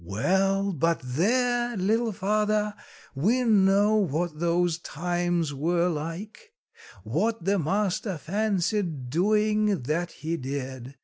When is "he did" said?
10.13-10.95